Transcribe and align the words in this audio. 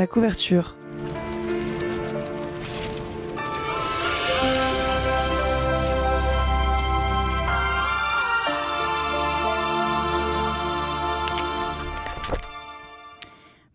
La 0.00 0.06
couverture. 0.06 0.74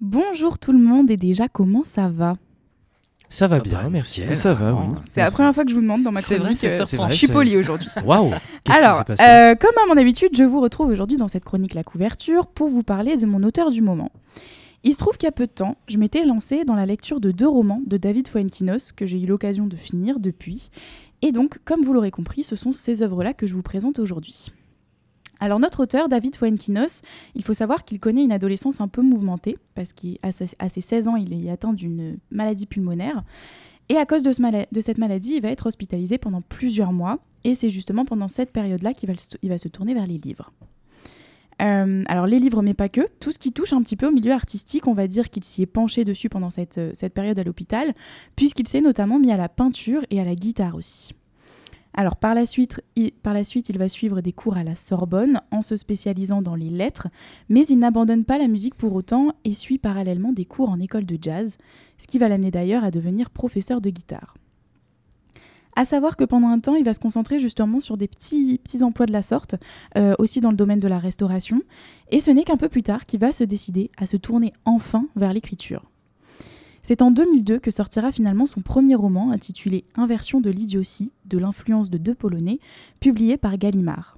Bonjour 0.02 0.60
tout 0.60 0.72
le 0.72 0.80
monde 0.80 1.10
et 1.10 1.18
déjà 1.18 1.48
comment 1.48 1.84
ça 1.84 2.10
va? 2.10 2.36
Ça 3.30 3.48
va 3.48 3.58
Ah 3.58 3.60
bien, 3.60 3.84
bah, 3.84 3.90
merci. 3.90 4.22
nickel, 4.22 4.36
Ça 4.36 4.54
va, 4.54 4.74
oui. 4.74 4.86
C'est 5.10 5.22
la 5.22 5.32
première 5.32 5.54
fois 5.54 5.64
que 5.66 5.72
je 5.72 5.76
vous 5.76 5.82
demande 5.82 6.04
dans 6.04 6.12
ma 6.12 6.22
vrai, 6.22 6.38
chronique. 6.38 6.58
c'est 6.58 6.72
euh, 6.72 6.86
surprenant. 6.86 7.10
je 7.10 7.16
suis 7.16 7.28
c'est- 7.28 7.34
polie 7.34 7.58
aujourd'hui. 7.58 7.88
Waouh 8.06 8.32
qui 8.64 8.72
Alors, 8.72 9.04
passé? 9.04 9.24
euh, 9.24 9.56
comme 9.56 9.74
à 9.84 9.88
mon 9.94 10.00
habitude, 10.00 10.36
je 10.38 10.44
vous 10.44 10.62
retrouve 10.62 10.90
aujourd'hui 10.90 11.18
dans 11.18 11.28
cette 11.28 11.44
chronique 11.44 11.74
La 11.74 11.84
couverture 11.84 12.46
pour 12.48 12.70
vous 12.70 12.84
parler 12.84 13.16
de 13.18 13.26
mon 13.26 13.42
auteur 13.44 13.72
du 13.72 13.82
moment. 13.82 14.12
Il 14.88 14.94
se 14.94 15.00
trouve 15.00 15.18
a 15.26 15.32
peu 15.32 15.48
de 15.48 15.52
temps, 15.52 15.78
je 15.88 15.98
m'étais 15.98 16.24
lancée 16.24 16.64
dans 16.64 16.76
la 16.76 16.86
lecture 16.86 17.20
de 17.20 17.32
deux 17.32 17.48
romans 17.48 17.82
de 17.88 17.98
David 17.98 18.28
Fuenquinos 18.28 18.92
que 18.92 19.08
j'ai 19.08 19.20
eu 19.20 19.26
l'occasion 19.26 19.66
de 19.66 19.76
finir 19.76 20.20
depuis. 20.20 20.70
Et 21.24 21.32
donc, 21.32 21.58
comme 21.66 21.84
vous 21.84 21.92
l'aurez 21.92 22.12
compris, 22.12 22.44
ce 22.44 22.56
sont 22.56 22.72
ces 22.72 23.02
œuvres-là 23.02 23.34
que 23.34 23.48
je 23.48 23.56
vous 23.56 23.64
présente 23.64 23.98
aujourd'hui. 23.98 24.52
Alors 25.40 25.60
notre 25.60 25.82
auteur, 25.82 26.08
David 26.08 26.36
Fuenquinos, 26.36 27.02
il 27.34 27.44
faut 27.44 27.56
savoir 27.56 27.84
qu'il 27.84 28.00
connaît 28.00 28.24
une 28.24 28.32
adolescence 28.32 28.80
un 28.80 28.88
peu 28.88 29.02
mouvementée, 29.02 29.58
parce 29.74 29.92
qu'à 29.92 30.32
ses 30.32 30.50
à 30.60 30.70
ses 30.70 30.82
16 30.82 31.08
ans, 31.08 31.16
il 31.16 31.34
est 31.34 31.50
atteint 31.50 31.74
d'une 31.74 32.20
maladie 32.30 32.68
pulmonaire. 32.68 33.24
Et 33.90 33.98
à 33.98 34.06
cause 34.06 34.22
de, 34.22 34.32
cette 34.82 34.98
maladie, 35.00 35.38
il 35.38 35.42
va 35.42 35.50
être 35.50 35.66
hospitalisé 35.66 36.20
pendant 36.20 36.42
plusieurs 36.42 36.94
mois. 36.94 37.18
Et 37.44 37.56
c'est 37.56 37.72
justement 37.72 38.06
pendant 38.06 38.28
cette 38.28 38.52
période-là 38.52 38.94
qu'il 38.94 39.10
va 39.10 39.58
se 39.58 39.68
tourner 39.68 39.96
vers 39.96 40.06
les 40.06 40.20
livres. 40.20 40.52
Euh, 41.62 42.04
alors 42.08 42.28
les 42.28 42.40
livres, 42.40 42.62
mais 42.62 42.74
pas 42.74 42.90
que. 42.90 43.08
Tout 43.20 43.32
ce 43.32 43.40
qui 43.40 43.52
touche 43.52 43.74
un 43.74 43.82
petit 43.82 43.96
peu 43.96 44.08
au 44.08 44.12
milieu 44.12 44.32
artistique, 44.32 44.88
on 44.88 44.94
va 44.94 45.08
dire 45.08 45.30
qu'il 45.30 45.44
s'y 45.44 45.62
est 45.62 45.68
penché 45.68 46.04
dessus 46.04 46.30
pendant 46.30 46.50
cette, 46.50 46.78
euh, 46.78 47.10
période 47.14 47.40
à 47.40 47.44
l'hôpital, 47.44 47.94
puisqu'il 48.36 48.68
s'est 48.68 48.82
notamment 48.82 49.20
mis 49.20 49.32
à 49.32 49.38
la 49.38 49.50
peinture 49.50 50.02
et 50.10 50.20
à 50.20 50.26
la 50.26 50.36
guitare 50.36 50.76
aussi. 50.76 51.14
Alors 51.98 52.18
par 52.18 52.36
la, 52.36 52.46
suite, 52.46 52.82
par 53.24 53.34
la 53.34 53.46
suite, 53.46 53.70
il 53.70 53.78
va 53.78 53.88
suivre 53.88 54.20
des 54.20 54.34
cours 54.34 54.58
à 54.58 54.66
la 54.66 54.76
Sorbonne 54.76 55.40
en 55.52 55.62
se 55.62 55.78
spécialisant 55.78 56.42
dans 56.42 56.56
les 56.56 56.70
lettres, 56.70 57.08
mais 57.48 57.66
il 57.68 57.80
n'abandonne 57.80 58.26
pas 58.26 58.38
la 58.38 58.50
musique 58.50 58.76
pour 58.76 58.94
autant 58.94 59.30
et 59.46 59.54
suit 59.54 59.78
parallèlement 59.78 60.34
des 60.34 60.44
cours 60.44 60.70
en 60.70 60.82
école 60.82 61.06
de 61.06 61.18
jazz, 61.22 61.58
ce 61.98 62.08
qui 62.08 62.20
va 62.20 62.28
l'amener 62.28 62.52
d'ailleurs 62.52 62.84
à 62.84 62.92
devenir 62.92 63.30
professeur 63.30 63.80
de 63.80 63.92
guitare. 63.92 64.34
À 65.78 65.84
savoir 65.84 66.16
que 66.16 66.24
pendant 66.24 66.48
un 66.48 66.60
temps, 66.60 66.76
il 66.76 66.86
va 66.86 66.94
se 66.94 67.02
concentrer 67.02 67.38
justement 67.38 67.82
sur 67.82 67.98
des 67.98 68.08
petits, 68.08 68.62
emplois 68.82 69.06
de 69.06 69.12
la 69.12 69.22
sorte, 69.22 69.56
euh, 69.98 70.16
aussi 70.20 70.40
dans 70.40 70.52
le 70.52 70.56
domaine 70.56 70.80
de 70.80 70.88
la 70.88 71.00
restauration, 71.00 71.62
et 72.12 72.22
ce 72.22 72.32
n'est 72.32 72.46
qu'un 72.46 72.56
peu 72.56 72.70
plus 72.70 72.84
tard 72.84 73.06
qu'il 73.06 73.20
va 73.20 73.34
se 73.34 73.44
décider 73.44 73.92
à 73.98 74.06
se 74.06 74.16
tourner 74.16 74.54
enfin 74.64 75.08
vers 75.18 75.34
l'écriture. 75.34 75.84
C'est 76.82 77.02
en 77.02 77.12
2002 77.12 77.60
que 77.60 77.72
sortira 77.72 78.12
finalement 78.12 78.46
son 78.46 78.62
premier 78.62 78.96
roman 78.96 79.32
intitulé 79.32 79.84
Inversion 79.96 80.40
de 80.40 80.50
l'idiotie, 80.50 81.12
de 81.26 81.38
l'influence 81.38 81.90
de 81.90 81.98
deux 81.98 82.16
Polonais, 82.16 82.60
publié 83.00 83.38
par 83.38 83.58
Gallimard. 83.58 84.18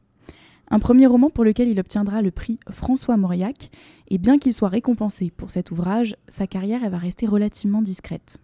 Un 0.69 0.80
premier 0.80 1.08
roman 1.08 1.30
pour 1.30 1.45
lequel 1.45 1.69
il 1.69 1.80
obtiendra 1.80 2.22
le 2.22 2.30
prix 2.30 2.59
François 2.69 3.17
Mauriac, 3.17 3.72
et 4.09 4.17
bien 4.17 4.38
qu'il 4.38 4.53
soit 4.53 4.69
récompensé 4.69 5.31
pour 5.35 5.50
cet 5.50 5.72
ouvrage, 5.72 6.17
sa 6.28 6.45
carrière 6.45 6.88
va 6.89 6.97
rester 6.97 7.25
relativement 7.25 7.81
discrète. 7.81 8.38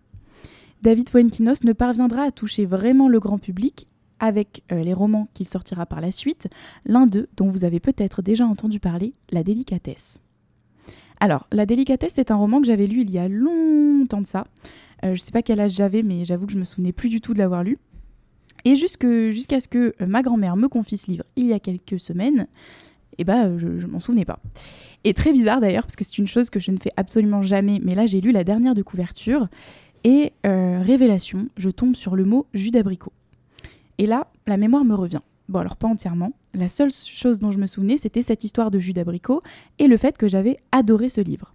David 0.83 1.09
Fuenquinos 1.09 1.63
ne 1.63 1.71
parviendra 1.71 2.23
à 2.23 2.31
toucher 2.31 2.65
vraiment 2.65 3.07
le 3.07 3.21
grand 3.21 3.37
public 3.37 3.87
avec 4.19 4.63
euh, 4.69 4.83
les 4.83 4.93
romans 4.93 5.29
qu'il 5.33 5.47
sortira 5.47 5.85
par 5.85 6.01
la 6.01 6.11
suite, 6.11 6.49
l'un 6.85 7.07
d'eux 7.07 7.29
dont 7.37 7.47
vous 7.47 7.63
avez 7.63 7.79
peut-être 7.79 8.21
déjà 8.21 8.45
entendu 8.45 8.81
parler, 8.81 9.13
La 9.31 9.43
délicatesse. 9.43 10.19
Alors, 11.21 11.47
La 11.53 11.65
délicatesse, 11.65 12.11
c'est 12.15 12.31
un 12.31 12.35
roman 12.35 12.59
que 12.59 12.67
j'avais 12.67 12.87
lu 12.87 12.99
il 13.03 13.11
y 13.11 13.17
a 13.17 13.29
longtemps 13.29 14.19
de 14.19 14.27
ça. 14.27 14.43
Euh, 15.05 15.07
je 15.07 15.11
ne 15.11 15.15
sais 15.15 15.31
pas 15.31 15.41
quel 15.41 15.61
âge 15.61 15.71
j'avais, 15.71 16.03
mais 16.03 16.25
j'avoue 16.25 16.47
que 16.47 16.51
je 16.51 16.57
me 16.57 16.65
souvenais 16.65 16.91
plus 16.91 17.07
du 17.07 17.21
tout 17.21 17.33
de 17.33 17.39
l'avoir 17.39 17.63
lu. 17.63 17.77
Et 18.65 18.75
jusqu'à 18.75 19.61
ce 19.61 19.69
que 19.69 19.95
euh, 20.01 20.05
ma 20.05 20.21
grand-mère 20.21 20.57
me 20.57 20.67
confie 20.67 20.97
ce 20.97 21.09
livre 21.09 21.23
il 21.37 21.47
y 21.47 21.53
a 21.53 21.59
quelques 21.59 21.97
semaines, 21.97 22.47
eh 23.17 23.23
ben, 23.23 23.57
je, 23.57 23.79
je 23.79 23.87
m'en 23.87 24.01
souvenais 24.01 24.25
pas. 24.25 24.39
Et 25.05 25.13
très 25.13 25.31
bizarre 25.31 25.61
d'ailleurs, 25.61 25.83
parce 25.83 25.95
que 25.95 26.03
c'est 26.03 26.17
une 26.17 26.27
chose 26.27 26.49
que 26.49 26.59
je 26.59 26.71
ne 26.71 26.77
fais 26.77 26.91
absolument 26.97 27.41
jamais, 27.41 27.79
mais 27.81 27.95
là 27.95 28.05
j'ai 28.05 28.19
lu 28.19 28.31
la 28.31 28.43
dernière 28.43 28.73
de 28.73 28.81
couverture, 28.81 29.47
et 30.03 30.33
euh, 30.45 30.81
révélation, 30.81 31.47
je 31.57 31.69
tombe 31.69 31.95
sur 31.95 32.15
le 32.15 32.25
mot 32.25 32.45
jus 32.53 32.71
d'abricot. 32.71 33.13
Et 33.97 34.05
là, 34.05 34.27
la 34.47 34.57
mémoire 34.57 34.83
me 34.83 34.95
revient. 34.95 35.19
Bon, 35.49 35.59
alors 35.59 35.75
pas 35.75 35.87
entièrement. 35.87 36.33
La 36.53 36.67
seule 36.67 36.91
chose 36.91 37.39
dont 37.39 37.51
je 37.51 37.59
me 37.59 37.67
souvenais, 37.67 37.97
c'était 37.97 38.21
cette 38.21 38.43
histoire 38.43 38.71
de 38.71 38.79
jus 38.79 38.93
d'abricot 38.93 39.41
et 39.79 39.87
le 39.87 39.97
fait 39.97 40.17
que 40.17 40.27
j'avais 40.27 40.57
adoré 40.71 41.09
ce 41.09 41.21
livre. 41.21 41.53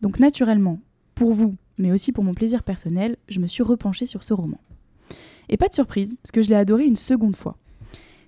Donc 0.00 0.20
naturellement, 0.20 0.80
pour 1.14 1.32
vous, 1.32 1.54
mais 1.78 1.92
aussi 1.92 2.12
pour 2.12 2.24
mon 2.24 2.34
plaisir 2.34 2.62
personnel, 2.62 3.16
je 3.28 3.40
me 3.40 3.46
suis 3.46 3.62
repenchée 3.62 4.06
sur 4.06 4.22
ce 4.22 4.34
roman. 4.34 4.58
Et 5.48 5.56
pas 5.56 5.68
de 5.68 5.74
surprise, 5.74 6.14
parce 6.22 6.32
que 6.32 6.42
je 6.42 6.48
l'ai 6.48 6.56
adoré 6.56 6.84
une 6.84 6.96
seconde 6.96 7.36
fois. 7.36 7.56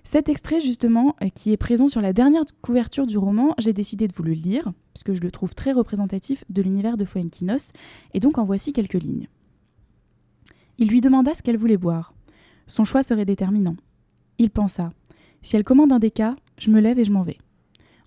Cet 0.03 0.29
extrait, 0.29 0.61
justement, 0.61 1.15
euh, 1.23 1.29
qui 1.29 1.51
est 1.51 1.57
présent 1.57 1.87
sur 1.87 1.99
la 1.99 2.13
dernière 2.13 2.43
couverture 2.61 3.07
du 3.07 3.17
roman, 3.17 3.55
j'ai 3.57 3.73
décidé 3.73 4.07
de 4.07 4.13
vous 4.13 4.21
le 4.21 4.33
lire, 4.33 4.71
puisque 4.93 5.13
je 5.13 5.21
le 5.21 5.31
trouve 5.31 5.55
très 5.55 5.71
représentatif 5.71 6.43
de 6.49 6.61
l'univers 6.61 6.95
de 6.95 7.05
Fuenquinos, 7.05 7.71
et 8.13 8.19
donc 8.19 8.37
en 8.37 8.43
voici 8.43 8.71
quelques 8.71 9.01
lignes. 9.01 9.27
Il 10.77 10.87
lui 10.89 11.01
demanda 11.01 11.33
ce 11.33 11.41
qu'elle 11.41 11.57
voulait 11.57 11.77
boire. 11.77 12.13
Son 12.67 12.83
choix 12.83 13.03
serait 13.03 13.25
déterminant. 13.25 13.75
Il 14.37 14.49
pensa 14.49 14.89
Si 15.41 15.55
elle 15.55 15.63
commande 15.63 15.91
un 15.91 15.99
déca, 15.99 16.35
je 16.57 16.69
me 16.69 16.79
lève 16.79 16.99
et 16.99 17.05
je 17.05 17.11
m'en 17.11 17.23
vais. 17.23 17.37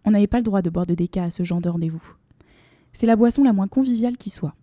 On 0.04 0.10
n'avait 0.10 0.26
pas 0.26 0.38
le 0.38 0.44
droit 0.44 0.62
de 0.62 0.70
boire 0.70 0.86
de 0.86 0.94
déca 0.94 1.24
à 1.24 1.30
ce 1.30 1.42
genre 1.42 1.60
de 1.60 1.68
rendez-vous. 1.68 2.02
C'est 2.92 3.06
la 3.06 3.16
boisson 3.16 3.42
la 3.44 3.52
moins 3.52 3.68
conviviale 3.68 4.16
qui 4.16 4.30
soit. 4.30 4.54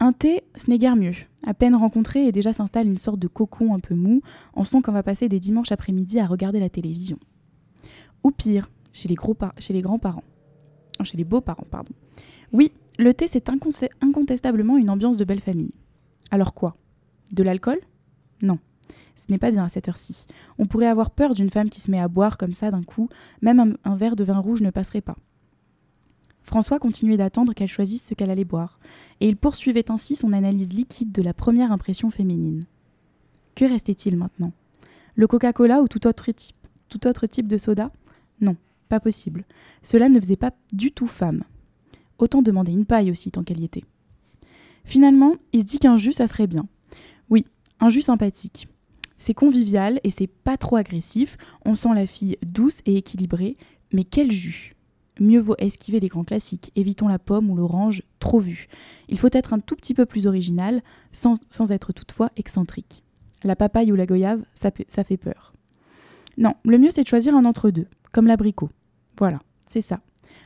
Un 0.00 0.12
thé, 0.12 0.42
ce 0.56 0.68
n'est 0.70 0.78
guère 0.78 0.96
mieux. 0.96 1.14
À 1.46 1.54
peine 1.54 1.74
rencontré 1.74 2.26
et 2.26 2.32
déjà 2.32 2.52
s'installe 2.52 2.86
une 2.88 2.96
sorte 2.98 3.20
de 3.20 3.28
cocon 3.28 3.74
un 3.74 3.80
peu 3.80 3.94
mou, 3.94 4.22
on 4.54 4.64
sent 4.64 4.82
qu'on 4.82 4.92
va 4.92 5.02
passer 5.02 5.28
des 5.28 5.38
dimanches 5.38 5.70
après-midi 5.72 6.18
à 6.18 6.26
regarder 6.26 6.58
la 6.58 6.68
télévision. 6.70 7.18
Ou 8.24 8.30
pire, 8.30 8.70
chez 8.92 9.08
les, 9.08 9.14
gros 9.14 9.34
par- 9.34 9.54
chez 9.58 9.72
les 9.72 9.82
grands-parents. 9.82 10.24
Oh, 11.00 11.04
Chez 11.04 11.16
les 11.16 11.24
beaux-parents, 11.24 11.66
pardon. 11.70 11.92
Oui, 12.52 12.72
le 12.98 13.12
thé, 13.14 13.26
c'est 13.28 13.48
incontestablement 14.00 14.76
une 14.78 14.90
ambiance 14.90 15.16
de 15.16 15.24
belle 15.24 15.40
famille. 15.40 15.74
Alors 16.30 16.54
quoi? 16.54 16.76
De 17.34 17.42
l'alcool? 17.42 17.80
Non. 18.42 18.60
Ce 19.16 19.24
n'est 19.28 19.38
pas 19.38 19.50
bien 19.50 19.64
à 19.64 19.68
cette 19.68 19.88
heure-ci. 19.88 20.26
On 20.56 20.66
pourrait 20.66 20.86
avoir 20.86 21.10
peur 21.10 21.34
d'une 21.34 21.50
femme 21.50 21.68
qui 21.68 21.80
se 21.80 21.90
met 21.90 21.98
à 21.98 22.06
boire 22.06 22.38
comme 22.38 22.54
ça 22.54 22.70
d'un 22.70 22.84
coup, 22.84 23.08
même 23.42 23.76
un, 23.82 23.96
verre 23.96 24.14
de 24.14 24.22
vin 24.22 24.38
rouge 24.38 24.62
ne 24.62 24.70
passerait 24.70 25.00
pas. 25.00 25.16
François 26.42 26.78
continuait 26.78 27.16
d'attendre 27.16 27.52
qu'elle 27.52 27.68
choisisse 27.68 28.04
ce 28.04 28.14
qu'elle 28.14 28.30
allait 28.30 28.44
boire, 28.44 28.78
et 29.20 29.28
il 29.28 29.36
poursuivait 29.36 29.90
ainsi 29.90 30.14
son 30.14 30.32
analyse 30.32 30.72
liquide 30.72 31.10
de 31.10 31.22
la 31.22 31.34
première 31.34 31.72
impression 31.72 32.10
féminine. 32.10 32.62
Que 33.56 33.64
restait-il 33.64 34.16
maintenant? 34.16 34.52
Le 35.16 35.26
Coca-Cola 35.26 35.82
ou 35.82 35.88
tout 35.88 36.06
autre 36.06 36.30
type, 36.30 36.56
tout 36.88 37.04
autre 37.08 37.26
type 37.26 37.48
de 37.48 37.56
soda? 37.56 37.90
Non, 38.40 38.54
pas 38.88 39.00
possible. 39.00 39.44
Cela 39.82 40.08
ne 40.08 40.20
faisait 40.20 40.36
pas 40.36 40.52
du 40.72 40.92
tout 40.92 41.08
femme. 41.08 41.42
Autant 42.18 42.42
demander 42.42 42.70
une 42.70 42.86
paille 42.86 43.10
aussi 43.10 43.32
tant 43.32 43.42
qu'elle 43.42 43.60
y 43.60 43.64
était. 43.64 43.84
Finalement, 44.84 45.34
il 45.52 45.62
se 45.62 45.66
dit 45.66 45.78
qu'un 45.78 45.96
jus, 45.96 46.12
ça 46.12 46.28
serait 46.28 46.46
bien. 46.46 46.66
Un 47.80 47.88
jus 47.88 48.02
sympathique. 48.02 48.68
C'est 49.18 49.34
convivial 49.34 50.00
et 50.04 50.10
c'est 50.10 50.26
pas 50.26 50.56
trop 50.56 50.76
agressif. 50.76 51.36
On 51.64 51.74
sent 51.74 51.94
la 51.94 52.06
fille 52.06 52.36
douce 52.42 52.82
et 52.86 52.96
équilibrée. 52.96 53.56
Mais 53.92 54.04
quel 54.04 54.32
jus 54.32 54.74
Mieux 55.20 55.40
vaut 55.40 55.54
esquiver 55.58 56.00
les 56.00 56.08
grands 56.08 56.24
classiques. 56.24 56.72
Évitons 56.74 57.08
la 57.08 57.18
pomme 57.18 57.48
ou 57.50 57.56
l'orange, 57.56 58.02
trop 58.18 58.40
vu. 58.40 58.66
Il 59.08 59.18
faut 59.18 59.28
être 59.32 59.52
un 59.52 59.60
tout 59.60 59.76
petit 59.76 59.94
peu 59.94 60.06
plus 60.06 60.26
original, 60.26 60.82
sans, 61.12 61.36
être 61.70 61.92
toutefois 61.92 62.30
excentrique. 62.36 63.04
La 63.44 63.54
papaye 63.54 63.92
ou 63.92 63.96
la 63.96 64.06
goyave, 64.06 64.44
ça, 64.54 64.70
ça 64.88 65.04
fait 65.04 65.16
peur. 65.16 65.54
Non, 66.36 66.54
le 66.64 66.78
mieux 66.78 66.90
c'est 66.90 67.04
de 67.04 67.08
choisir 67.08 67.36
un 67.36 67.44
entre-deux, 67.44 67.86
comme 68.10 68.26
l'abricot. 68.26 68.70
Voilà, 69.18 69.40
c'est 69.68 69.82
ça. 69.82 70.00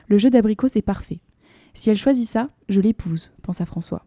Le 0.09 0.19
jeu 0.19 0.29
d'abricot, 0.29 0.69
c'est 0.69 0.83
parfait. 0.83 1.21
Si 1.73 1.89
elle 1.89 1.97
choisit 1.97 2.29
ça, 2.29 2.51
je 2.69 2.81
l'épouse, 2.81 3.33
pensa 3.43 3.65
François. 3.65 4.05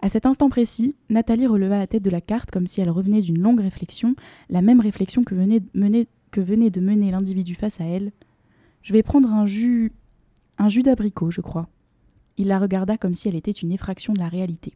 À 0.00 0.08
cet 0.08 0.26
instant 0.26 0.48
précis, 0.48 0.94
Nathalie 1.10 1.46
releva 1.46 1.78
la 1.78 1.86
tête 1.86 2.02
de 2.04 2.10
la 2.10 2.20
carte 2.20 2.50
comme 2.50 2.66
si 2.66 2.80
elle 2.80 2.90
revenait 2.90 3.20
d'une 3.20 3.40
longue 3.40 3.60
réflexion, 3.60 4.14
la 4.48 4.62
même 4.62 4.80
réflexion 4.80 5.24
que 5.24 5.34
venait, 5.34 5.60
de 5.60 6.80
mener- 6.80 7.10
l'individu 7.10 7.54
face 7.54 7.80
à 7.80 7.84
elle. 7.84 8.12
Je 8.82 8.92
vais 8.92 9.02
prendre 9.02 9.30
un 9.32 9.46
jus. 9.46 9.92
un 10.60 10.68
jus 10.68 10.82
d'abricot, 10.82 11.30
je 11.30 11.40
crois. 11.40 11.68
Il 12.36 12.48
la 12.48 12.58
regarda 12.58 12.96
comme 12.96 13.14
si 13.14 13.28
elle 13.28 13.36
était 13.36 13.50
une 13.52 13.70
effraction 13.72 14.12
de 14.12 14.18
la 14.18 14.28
réalité. 14.28 14.72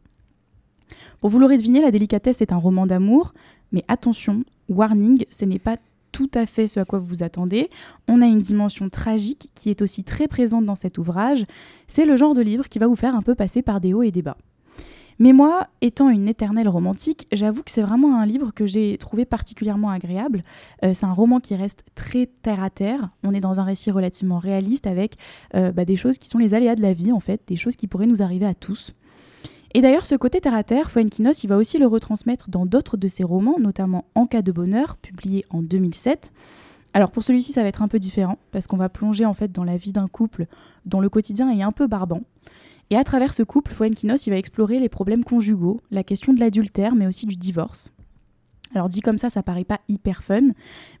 Bon, 1.21 1.27
vous 1.27 1.39
l'aurez 1.39 1.57
deviné, 1.57 1.81
La 1.81 1.91
délicatesse 1.91 2.41
est 2.41 2.51
un 2.53 2.57
roman 2.57 2.85
d'amour, 2.85 3.33
mais 3.71 3.83
attention, 3.89 4.43
warning, 4.69 5.25
ce 5.29 5.43
n'est 5.45 5.59
pas 5.59 5.77
tout 6.13 6.29
à 6.33 6.45
fait 6.45 6.67
ce 6.67 6.79
à 6.79 6.85
quoi 6.85 6.99
vous 6.99 7.23
attendez. 7.23 7.69
On 8.07 8.21
a 8.21 8.27
une 8.27 8.39
dimension 8.39 8.87
tragique 8.89 9.49
qui 9.55 9.69
est 9.69 9.81
aussi 9.81 10.03
très 10.03 10.27
présente 10.27 10.65
dans 10.65 10.75
cet 10.75 10.97
ouvrage. 10.97 11.45
C'est 11.87 12.05
le 12.05 12.15
genre 12.15 12.33
de 12.33 12.41
livre 12.41 12.69
qui 12.69 12.79
va 12.79 12.87
vous 12.87 12.95
faire 12.95 13.15
un 13.15 13.21
peu 13.21 13.35
passer 13.35 13.61
par 13.61 13.81
des 13.81 13.93
hauts 13.93 14.03
et 14.03 14.11
des 14.11 14.21
bas. 14.21 14.37
Mais 15.19 15.33
moi, 15.33 15.67
étant 15.81 16.09
une 16.09 16.27
éternelle 16.27 16.67
romantique, 16.67 17.27
j'avoue 17.31 17.63
que 17.63 17.71
c'est 17.71 17.81
vraiment 17.81 18.19
un 18.19 18.25
livre 18.25 18.51
que 18.53 18.65
j'ai 18.65 18.97
trouvé 18.97 19.25
particulièrement 19.25 19.89
agréable. 19.89 20.43
Euh, 20.83 20.93
c'est 20.93 21.05
un 21.05 21.13
roman 21.13 21.39
qui 21.39 21.55
reste 21.55 21.83
très 21.95 22.27
terre 22.41 22.63
à 22.63 22.69
terre. 22.69 23.09
On 23.23 23.33
est 23.33 23.39
dans 23.39 23.59
un 23.59 23.63
récit 23.63 23.91
relativement 23.91 24.39
réaliste 24.39 24.87
avec 24.87 25.15
euh, 25.55 25.71
bah, 25.71 25.85
des 25.85 25.95
choses 25.95 26.17
qui 26.17 26.27
sont 26.27 26.37
les 26.37 26.53
aléas 26.53 26.75
de 26.75 26.81
la 26.81 26.93
vie, 26.93 27.11
en 27.11 27.19
fait, 27.19 27.41
des 27.47 27.55
choses 27.55 27.75
qui 27.75 27.87
pourraient 27.87 28.07
nous 28.07 28.21
arriver 28.21 28.45
à 28.45 28.53
tous. 28.53 28.93
Et 29.75 29.81
d'ailleurs, 29.81 30.05
ce 30.05 30.15
côté 30.15 30.39
terre-à-terre, 30.39 30.91
Fuenquinos, 30.91 31.43
il 31.43 31.47
va 31.47 31.57
aussi 31.57 31.79
le 31.79 31.87
retransmettre 31.87 32.49
dans 32.49 32.65
d'autres 32.65 32.95
de 32.95 33.07
ses 33.07 33.23
romans, 33.23 33.57
notamment 33.59 34.05
En 34.13 34.27
cas 34.27 34.43
de 34.43 34.51
bonheur, 34.51 34.97
publié 34.97 35.45
en 35.49 35.63
2007. 35.63 36.31
Alors 36.93 37.09
pour 37.09 37.23
celui-ci, 37.23 37.53
ça 37.53 37.63
va 37.63 37.69
être 37.69 37.81
un 37.81 37.87
peu 37.87 37.97
différent, 37.97 38.37
parce 38.51 38.67
qu'on 38.67 38.77
va 38.77 38.87
plonger 38.87 39.25
en 39.25 39.33
fait 39.33 39.51
dans 39.51 39.63
la 39.63 39.77
vie 39.77 39.91
d'un 39.91 40.07
couple 40.07 40.45
dont 40.85 40.99
le 40.99 41.09
quotidien 41.09 41.49
est 41.49 41.63
un 41.63 41.71
peu 41.71 41.87
barbant. 41.87 42.21
Et 42.89 42.97
à 42.97 43.03
travers 43.03 43.33
ce 43.33 43.43
couple, 43.43 43.73
Fuenquinos, 43.73 44.27
il 44.27 44.29
va 44.29 44.37
explorer 44.37 44.79
les 44.79 44.89
problèmes 44.89 45.23
conjugaux, 45.23 45.81
la 45.91 46.03
question 46.03 46.33
de 46.33 46.39
l'adultère, 46.39 46.95
mais 46.95 47.07
aussi 47.07 47.25
du 47.25 47.35
divorce. 47.35 47.91
Alors 48.75 48.89
dit 48.89 49.01
comme 49.01 49.19
ça, 49.19 49.29
ça 49.29 49.43
paraît 49.43 49.63
pas 49.63 49.81
hyper 49.87 50.23
fun, 50.23 50.49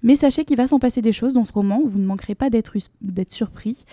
mais 0.03 0.15
sachez 0.15 0.45
qu'il 0.45 0.57
va 0.57 0.67
s'en 0.67 0.77
passer 0.79 1.01
des 1.01 1.11
choses 1.11 1.33
dans 1.33 1.45
ce 1.45 1.53
roman, 1.53 1.81
vous 1.83 1.97
ne 1.97 2.05
manquerez 2.05 2.35
pas 2.35 2.51
d'être 2.51 2.77
surpris. 3.29 3.83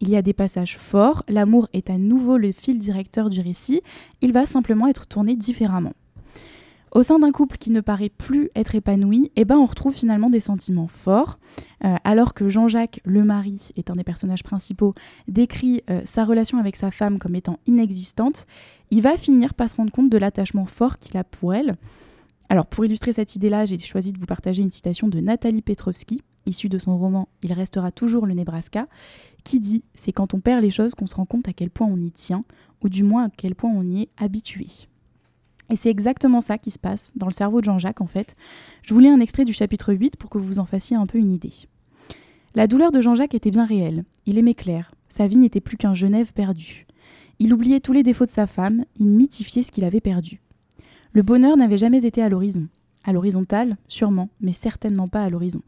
Il 0.00 0.10
y 0.10 0.16
a 0.16 0.22
des 0.22 0.34
passages 0.34 0.76
forts, 0.76 1.24
l'amour 1.26 1.68
est 1.72 1.88
à 1.88 1.96
nouveau 1.96 2.36
le 2.36 2.52
fil 2.52 2.78
directeur 2.78 3.30
du 3.30 3.40
récit, 3.40 3.80
il 4.20 4.32
va 4.32 4.44
simplement 4.44 4.88
être 4.88 5.06
tourné 5.06 5.36
différemment. 5.36 5.94
Au 6.92 7.04
sein 7.04 7.20
d'un 7.20 7.30
couple 7.30 7.56
qui 7.56 7.70
ne 7.70 7.80
paraît 7.80 8.08
plus 8.08 8.50
être 8.56 8.74
épanoui, 8.74 9.30
eh 9.36 9.44
ben 9.44 9.56
on 9.56 9.66
retrouve 9.66 9.94
finalement 9.94 10.28
des 10.28 10.40
sentiments 10.40 10.88
forts. 10.88 11.38
Euh, 11.84 11.94
alors 12.02 12.34
que 12.34 12.48
Jean-Jacques, 12.48 13.00
le 13.04 13.22
mari, 13.22 13.70
est 13.76 13.90
un 13.90 13.94
des 13.94 14.02
personnages 14.02 14.42
principaux, 14.42 14.94
décrit 15.28 15.84
euh, 15.88 16.02
sa 16.04 16.24
relation 16.24 16.58
avec 16.58 16.74
sa 16.74 16.90
femme 16.90 17.18
comme 17.18 17.36
étant 17.36 17.60
inexistante, 17.66 18.46
il 18.90 19.02
va 19.02 19.16
finir 19.16 19.54
par 19.54 19.70
se 19.70 19.76
rendre 19.76 19.92
compte 19.92 20.10
de 20.10 20.18
l'attachement 20.18 20.66
fort 20.66 20.98
qu'il 20.98 21.16
a 21.16 21.22
pour 21.22 21.54
elle. 21.54 21.76
Alors 22.48 22.66
pour 22.66 22.84
illustrer 22.84 23.12
cette 23.12 23.36
idée-là, 23.36 23.66
j'ai 23.66 23.78
choisi 23.78 24.12
de 24.12 24.18
vous 24.18 24.26
partager 24.26 24.62
une 24.62 24.72
citation 24.72 25.06
de 25.06 25.20
Nathalie 25.20 25.62
Petrovski, 25.62 26.22
issue 26.46 26.68
de 26.68 26.78
son 26.80 26.98
roman 26.98 27.28
Il 27.44 27.52
restera 27.52 27.92
toujours 27.92 28.26
le 28.26 28.34
Nebraska, 28.34 28.88
qui 29.44 29.60
dit 29.60 29.84
C'est 29.94 30.12
quand 30.12 30.34
on 30.34 30.40
perd 30.40 30.60
les 30.60 30.70
choses 30.70 30.96
qu'on 30.96 31.06
se 31.06 31.14
rend 31.14 31.26
compte 31.26 31.46
à 31.46 31.52
quel 31.52 31.70
point 31.70 31.86
on 31.86 32.00
y 32.00 32.10
tient, 32.10 32.44
ou 32.82 32.88
du 32.88 33.04
moins 33.04 33.26
à 33.26 33.30
quel 33.30 33.54
point 33.54 33.70
on 33.72 33.84
y 33.84 34.02
est 34.02 34.08
habitué. 34.16 34.66
Et 35.70 35.76
c'est 35.76 35.90
exactement 35.90 36.40
ça 36.40 36.58
qui 36.58 36.70
se 36.70 36.78
passe 36.78 37.12
dans 37.14 37.26
le 37.26 37.32
cerveau 37.32 37.60
de 37.60 37.64
Jean-Jacques 37.64 38.00
en 38.00 38.06
fait. 38.06 38.34
Je 38.82 38.92
vous 38.92 39.00
lis 39.00 39.08
un 39.08 39.20
extrait 39.20 39.44
du 39.44 39.52
chapitre 39.52 39.94
8 39.94 40.16
pour 40.16 40.28
que 40.28 40.38
vous 40.38 40.58
en 40.58 40.64
fassiez 40.64 40.96
un 40.96 41.06
peu 41.06 41.18
une 41.18 41.30
idée. 41.30 41.52
La 42.56 42.66
douleur 42.66 42.90
de 42.90 43.00
Jean-Jacques 43.00 43.34
était 43.34 43.52
bien 43.52 43.64
réelle. 43.64 44.04
Il 44.26 44.36
aimait 44.36 44.54
Claire. 44.54 44.90
Sa 45.08 45.28
vie 45.28 45.36
n'était 45.36 45.60
plus 45.60 45.76
qu'un 45.76 45.94
Genève 45.94 46.32
perdu. 46.32 46.86
Il 47.38 47.54
oubliait 47.54 47.80
tous 47.80 47.92
les 47.92 48.02
défauts 48.02 48.26
de 48.26 48.30
sa 48.30 48.46
femme, 48.46 48.84
il 48.98 49.06
mythifiait 49.06 49.62
ce 49.62 49.70
qu'il 49.70 49.84
avait 49.84 50.00
perdu. 50.00 50.40
Le 51.12 51.22
bonheur 51.22 51.56
n'avait 51.56 51.76
jamais 51.76 52.04
été 52.04 52.20
à 52.22 52.28
l'horizon. 52.28 52.66
À 53.04 53.12
l'horizontale, 53.12 53.76
sûrement, 53.88 54.28
mais 54.40 54.52
certainement 54.52 55.08
pas 55.08 55.22
à 55.22 55.30
l'horizon. 55.30 55.62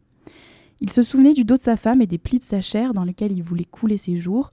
Il 0.81 0.91
se 0.91 1.03
souvenait 1.03 1.33
du 1.33 1.45
dos 1.45 1.57
de 1.57 1.63
sa 1.63 1.77
femme 1.77 2.03
et 2.03 2.07
des 2.07 2.19
plis 2.19 2.41
de 2.41 2.45
sa 2.45 2.61
chair 2.61 2.93
dans 2.93 3.05
lesquels 3.05 3.33
il 3.33 3.43
voulait 3.43 3.65
couler 3.65 3.97
ses 3.97 4.17
jours. 4.17 4.51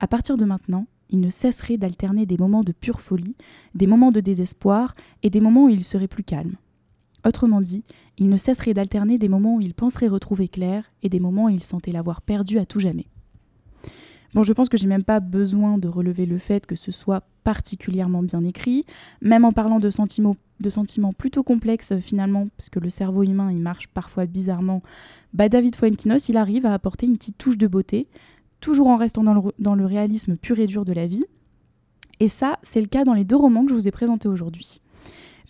À 0.00 0.06
partir 0.06 0.36
de 0.36 0.44
maintenant, 0.44 0.86
il 1.12 1.20
ne 1.20 1.30
cesserait 1.30 1.76
d'alterner 1.76 2.26
des 2.26 2.38
moments 2.38 2.64
de 2.64 2.72
pure 2.72 3.00
folie, 3.00 3.36
des 3.74 3.86
moments 3.86 4.10
de 4.10 4.20
désespoir 4.20 4.94
et 5.22 5.30
des 5.30 5.40
moments 5.40 5.66
où 5.66 5.68
il 5.68 5.84
serait 5.84 6.08
plus 6.08 6.24
calme. 6.24 6.56
Autrement 7.24 7.60
dit, 7.60 7.84
il 8.18 8.28
ne 8.28 8.36
cesserait 8.36 8.74
d'alterner 8.74 9.18
des 9.18 9.28
moments 9.28 9.56
où 9.56 9.60
il 9.60 9.74
penserait 9.74 10.08
retrouver 10.08 10.48
Claire 10.48 10.90
et 11.02 11.08
des 11.08 11.20
moments 11.20 11.44
où 11.44 11.50
il 11.50 11.62
sentait 11.62 11.92
l'avoir 11.92 12.20
perdue 12.20 12.58
à 12.58 12.64
tout 12.64 12.80
jamais. 12.80 13.06
Bon, 14.34 14.42
je 14.42 14.54
pense 14.54 14.70
que 14.70 14.78
j'ai 14.78 14.86
même 14.86 15.04
pas 15.04 15.20
besoin 15.20 15.76
de 15.76 15.88
relever 15.88 16.24
le 16.24 16.38
fait 16.38 16.64
que 16.64 16.74
ce 16.74 16.90
soit 16.90 17.22
particulièrement 17.44 18.22
bien 18.22 18.42
écrit, 18.44 18.86
même 19.20 19.44
en 19.44 19.52
parlant 19.52 19.78
de 19.78 19.90
sentiments, 19.90 20.36
plutôt 21.12 21.42
complexes 21.42 21.98
finalement, 22.00 22.48
parce 22.56 22.70
que 22.70 22.78
le 22.78 22.88
cerveau 22.88 23.24
humain 23.24 23.52
il 23.52 23.60
marche 23.60 23.88
parfois 23.88 24.24
bizarrement. 24.24 24.82
Bah, 25.34 25.50
David 25.50 25.76
Fuenkinos, 25.76 26.28
il 26.28 26.38
arrive 26.38 26.64
à 26.64 26.72
apporter 26.72 27.06
une 27.06 27.18
petite 27.18 27.36
touche 27.36 27.58
de 27.58 27.66
beauté, 27.66 28.08
toujours 28.62 28.86
en 28.86 28.96
restant 28.96 29.22
dans 29.22 29.74
le, 29.74 29.86
réalisme 29.86 30.36
pur 30.36 30.58
et 30.58 30.66
dur 30.66 30.86
de 30.86 30.94
la 30.94 31.06
vie. 31.06 31.26
Et 32.20 32.28
ça, 32.28 32.58
c'est 32.62 32.80
le 32.80 32.86
cas 32.86 33.04
dans 33.04 33.12
les 33.12 33.24
deux 33.24 33.36
romans 33.36 33.64
que 33.64 33.70
je 33.70 33.74
vous 33.74 33.88
ai 33.88 33.90
présentés 33.90 34.28
aujourd'hui. 34.28 34.80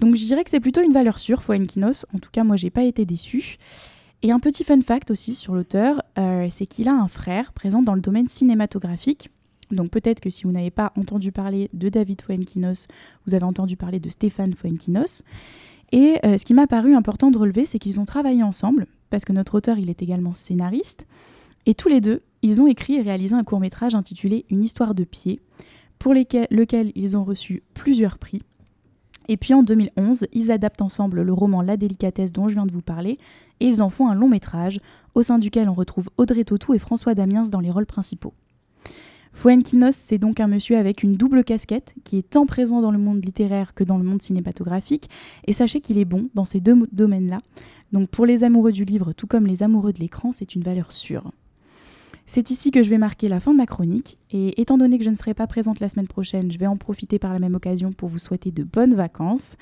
Donc 0.00 0.16
je 0.16 0.24
dirais 0.24 0.42
que 0.42 0.50
c'est 0.50 0.58
plutôt 0.58 0.80
une 0.80 0.92
valeur 0.92 1.20
sûre, 1.20 1.42
Fuenkinos. 1.42 2.06
En 2.14 2.18
tout 2.18 2.30
cas, 2.32 2.42
moi, 2.42 2.56
j'ai 2.56 2.70
pas 2.70 2.82
été 2.82 3.04
déçue. 3.04 3.58
Et 4.22 4.32
un 4.32 4.40
petit 4.40 4.64
fun 4.64 4.80
fact 4.80 5.10
aussi 5.10 5.34
sur 5.34 5.54
l'auteur, 5.54 6.02
euh, 6.18 6.48
c'est 6.50 6.66
qu'il 6.66 6.88
a 6.88 6.94
un 6.94 7.08
frère 7.08 7.52
présent 7.52 7.82
dans 7.82 7.94
le 7.94 8.00
domaine 8.00 8.28
cinématographique. 8.28 9.28
Donc 9.70 9.90
peut-être 9.90 10.20
que 10.20 10.30
si 10.30 10.44
vous 10.44 10.52
n'avez 10.52 10.70
pas 10.70 10.92
entendu 10.96 11.32
parler 11.32 11.70
de 11.72 11.88
David 11.88 12.22
Fuenkinos, 12.22 12.86
vous 13.26 13.34
avez 13.34 13.44
entendu 13.44 13.76
parler 13.76 14.00
de 14.00 14.10
Stéphane 14.10 14.54
Fuenkinos. 14.54 15.22
Et 15.92 16.18
euh, 16.24 16.38
ce 16.38 16.44
qui 16.44 16.54
m'a 16.54 16.66
paru 16.66 16.94
important 16.94 17.30
de 17.30 17.38
relever, 17.38 17.66
c'est 17.66 17.78
qu'ils 17.78 18.00
ont 18.00 18.04
travaillé 18.04 18.42
ensemble, 18.42 18.86
parce 19.10 19.24
que 19.24 19.32
notre 19.32 19.56
auteur, 19.56 19.78
il 19.78 19.90
est 19.90 20.02
également 20.02 20.34
scénariste. 20.34 21.06
Et 21.66 21.74
tous 21.74 21.88
les 21.88 22.00
deux, 22.00 22.22
ils 22.42 22.60
ont 22.60 22.66
écrit 22.66 22.96
et 22.96 23.02
réalisé 23.02 23.34
un 23.34 23.44
court 23.44 23.60
métrage 23.60 23.94
intitulé 23.94 24.44
Une 24.50 24.62
histoire 24.62 24.94
de 24.94 25.04
pied, 25.04 25.40
pour 25.98 26.14
lequel 26.14 26.92
ils 26.94 27.16
ont 27.16 27.24
reçu 27.24 27.62
plusieurs 27.74 28.18
prix. 28.18 28.42
Et 29.28 29.36
puis 29.36 29.54
en 29.54 29.62
2011, 29.62 30.26
ils 30.32 30.50
adaptent 30.50 30.82
ensemble 30.82 31.22
le 31.22 31.32
roman 31.32 31.62
La 31.62 31.76
délicatesse 31.76 32.32
dont 32.32 32.48
je 32.48 32.54
viens 32.54 32.66
de 32.66 32.72
vous 32.72 32.82
parler, 32.82 33.18
et 33.60 33.66
ils 33.66 33.80
en 33.80 33.88
font 33.88 34.08
un 34.08 34.14
long 34.14 34.28
métrage, 34.28 34.80
au 35.14 35.22
sein 35.22 35.38
duquel 35.38 35.68
on 35.68 35.74
retrouve 35.74 36.10
Audrey 36.16 36.44
Tautou 36.44 36.74
et 36.74 36.78
François 36.78 37.14
Damiens 37.14 37.44
dans 37.44 37.60
les 37.60 37.70
rôles 37.70 37.86
principaux. 37.86 38.34
Fuenquinos, 39.32 39.96
c'est 39.96 40.18
donc 40.18 40.40
un 40.40 40.46
monsieur 40.46 40.76
avec 40.76 41.02
une 41.02 41.14
double 41.14 41.44
casquette, 41.44 41.94
qui 42.04 42.18
est 42.18 42.28
tant 42.28 42.46
présent 42.46 42.82
dans 42.82 42.90
le 42.90 42.98
monde 42.98 43.24
littéraire 43.24 43.74
que 43.74 43.84
dans 43.84 43.96
le 43.96 44.04
monde 44.04 44.20
cinématographique, 44.20 45.08
et 45.46 45.52
sachez 45.52 45.80
qu'il 45.80 45.98
est 45.98 46.04
bon 46.04 46.28
dans 46.34 46.44
ces 46.44 46.60
deux 46.60 46.86
domaines-là. 46.92 47.40
Donc 47.92 48.08
pour 48.10 48.26
les 48.26 48.44
amoureux 48.44 48.72
du 48.72 48.84
livre, 48.84 49.12
tout 49.12 49.26
comme 49.26 49.46
les 49.46 49.62
amoureux 49.62 49.92
de 49.92 50.00
l'écran, 50.00 50.32
c'est 50.32 50.54
une 50.54 50.62
valeur 50.62 50.92
sûre. 50.92 51.30
C'est 52.34 52.50
ici 52.50 52.70
que 52.70 52.82
je 52.82 52.88
vais 52.88 52.96
marquer 52.96 53.28
la 53.28 53.40
fin 53.40 53.52
de 53.52 53.58
ma 53.58 53.66
chronique, 53.66 54.16
et 54.30 54.58
étant 54.58 54.78
donné 54.78 54.96
que 54.96 55.04
je 55.04 55.10
ne 55.10 55.14
serai 55.16 55.34
pas 55.34 55.46
présente 55.46 55.80
la 55.80 55.90
semaine 55.90 56.06
prochaine, 56.06 56.50
je 56.50 56.56
vais 56.56 56.66
en 56.66 56.78
profiter 56.78 57.18
par 57.18 57.30
la 57.30 57.38
même 57.38 57.54
occasion 57.54 57.92
pour 57.92 58.08
vous 58.08 58.18
souhaiter 58.18 58.50
de 58.50 58.64
bonnes 58.64 58.94
vacances. 58.94 59.56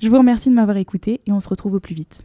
Je 0.00 0.08
vous 0.08 0.16
remercie 0.16 0.48
de 0.48 0.54
m'avoir 0.54 0.78
écouté 0.78 1.20
et 1.26 1.32
on 1.32 1.40
se 1.40 1.50
retrouve 1.50 1.74
au 1.74 1.80
plus 1.80 1.94
vite. 1.94 2.24